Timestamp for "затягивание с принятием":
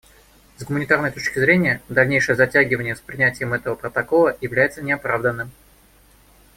2.35-3.53